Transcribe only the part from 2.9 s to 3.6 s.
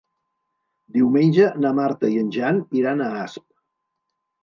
a Asp.